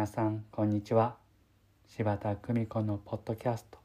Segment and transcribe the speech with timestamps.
[0.00, 1.18] 皆さんこんにちは。
[1.86, 3.78] 柴田久美子のポッドキャスト。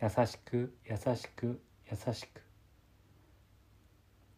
[0.00, 1.60] 優しく優しく
[1.90, 2.40] 優しく。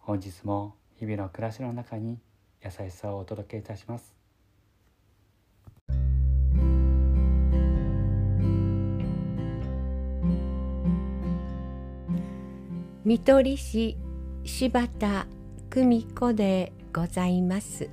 [0.01, 2.19] 本日も日々の暮らしの中に
[2.65, 4.13] 優しさをお届けいたします。
[13.05, 13.97] 見取り師
[14.43, 15.29] 柴田
[15.71, 17.89] 久美子でございます。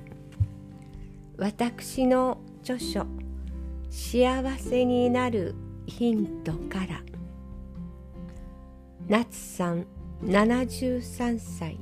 [1.37, 3.05] 私の著書
[3.91, 5.53] 「幸せになる
[5.85, 7.03] ヒント」から。
[9.07, 9.85] 夏さん
[10.23, 11.77] 73歳。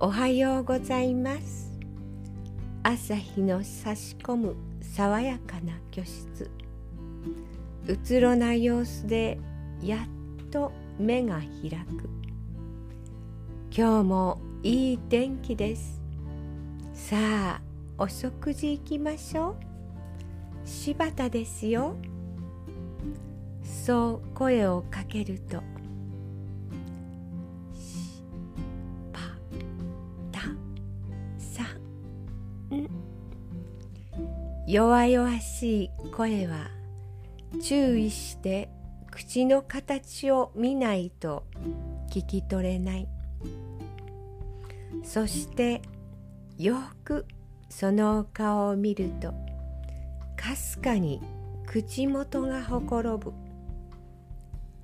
[0.00, 1.78] おはようございます。
[2.84, 6.50] 朝日の差し込む爽やかな居室。
[7.86, 9.38] うつろな様子で
[9.82, 10.06] や
[10.42, 12.08] っと目が開く。
[13.70, 16.00] 今日もいい天気です。
[16.94, 17.16] さ
[17.60, 19.54] あお食事行きましょう。
[20.64, 21.94] 柴田ですよ。
[23.62, 25.58] そう声をかけると。
[27.72, 28.24] し
[29.12, 29.20] ば
[30.32, 30.40] た
[31.38, 31.62] さ
[32.74, 32.88] ん。
[34.66, 36.70] 弱々しい声は
[37.62, 38.70] 注意して
[39.12, 41.44] 口の形を見ないと
[42.10, 43.06] 聞き取れない。
[45.04, 45.80] そして
[46.58, 47.26] よく
[47.68, 49.32] その顔を見ると
[50.36, 51.20] かすかに
[51.66, 53.32] 口元がほころぶ。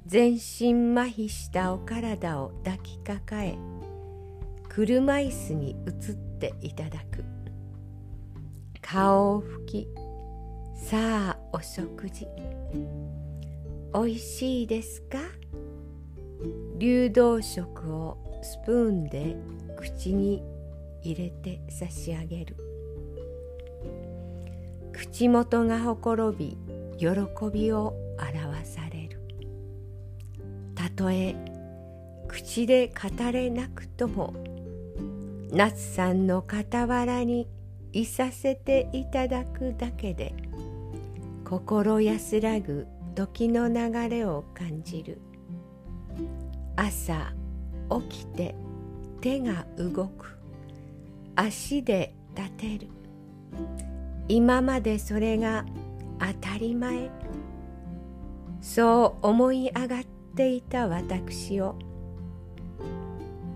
[0.06, 3.56] 全身麻痺したお体を抱きかかえ
[4.68, 7.24] 車椅子に移っていただく。
[8.80, 9.88] 顔を拭き
[10.74, 12.26] さあお食事。
[13.92, 15.18] おいしいですか？
[16.78, 19.36] 流動食をスプーンで
[19.76, 20.42] 口に
[21.02, 22.56] 入れて差し上げる。
[24.92, 26.58] 口元がほころび
[26.98, 27.08] 喜
[27.52, 29.20] びを表される。
[30.74, 31.34] たとえ
[32.28, 34.34] 口で語れなくとも
[35.52, 37.48] 夏さんの傍らに
[37.92, 40.34] いさせていただくだけで
[41.44, 42.86] 心安らぐ
[43.16, 45.20] 時の流れを感じる。
[46.76, 47.32] 朝
[48.08, 48.54] 起きて
[49.20, 50.39] 手が動く。
[51.36, 52.88] 足で立てる。
[54.28, 55.64] 今までそれが
[56.18, 57.10] 当たり前。
[58.60, 60.02] そう思い上がっ
[60.36, 61.76] ていた私を。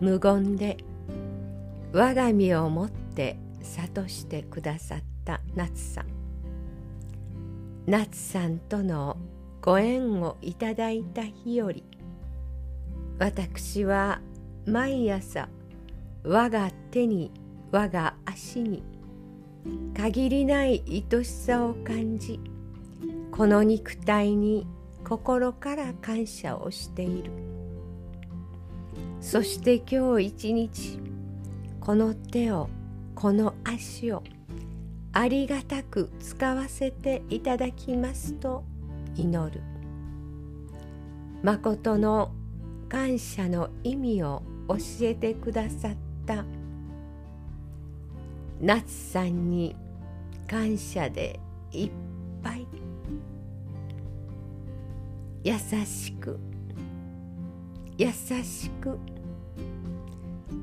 [0.00, 0.78] 無言で
[1.92, 6.06] 我が身をもって諭してくださった夏さん。
[7.86, 9.18] 夏さんとの
[9.60, 11.84] ご縁をいただいた日より
[13.18, 14.20] 私は
[14.66, 15.48] 毎朝
[16.22, 17.30] 我が手に
[17.74, 18.84] 我が足に
[19.96, 22.38] 限りない愛しさを感じ
[23.32, 24.64] この肉体に
[25.02, 27.32] 心から感謝をしている。
[29.20, 31.00] そして今日一日
[31.80, 32.70] この手を
[33.16, 34.22] この足を
[35.12, 38.62] ありがたく使わせていただきますと
[39.16, 39.60] 祈る。
[41.42, 42.30] 誠の
[42.88, 46.44] 感謝の意味を教えてくださった
[48.60, 49.76] 夏さんに
[50.48, 51.38] 感謝で
[51.72, 51.91] いっ
[52.42, 52.66] ぱい。
[55.42, 55.54] 優
[55.84, 56.38] しく。
[57.98, 58.98] 優しく。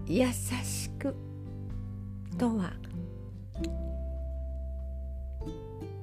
[0.07, 1.15] 優しく。
[2.37, 2.73] とは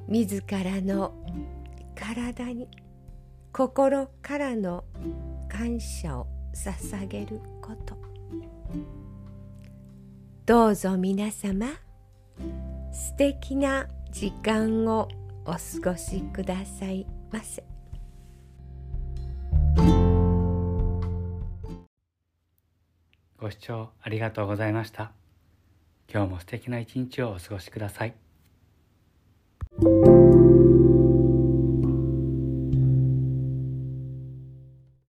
[0.06, 1.12] 自らの
[1.96, 2.68] 体に
[3.52, 4.84] 心からの
[5.48, 7.96] 感謝を捧げること。
[10.48, 11.66] どうぞ皆様
[12.90, 15.06] 素敵な時間を
[15.44, 15.58] お過
[15.90, 17.62] ごしくださいませ。
[23.36, 25.12] ご視聴ありがとうございました。
[26.10, 28.14] 今日も素敵な一日をお過ごしください。